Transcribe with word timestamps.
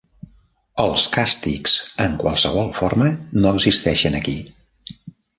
Els 0.83 1.01
càstigs 1.15 1.75
en 2.05 2.15
qualsevol 2.23 2.71
forma 2.79 3.09
no 3.43 3.51
existeixen 3.59 4.17
aquí. 4.21 4.35